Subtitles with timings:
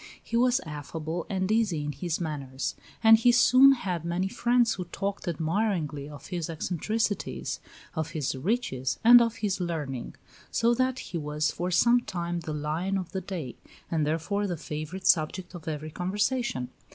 [0.23, 4.85] He was affable and easy in his manners; and he soon had many friends who
[4.85, 7.59] talked admiringly of his eccentricities,
[7.93, 10.15] of his riches, and of his learning;
[10.49, 13.57] so that he was for some time the lion of the day,
[13.91, 16.69] and therefore the favorite subject of every conversation.